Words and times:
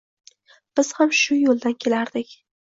Biz 0.79 0.89
ham 1.01 1.13
shu 1.19 1.37
yoʻldan 1.41 1.77
kelardik. 1.85 2.35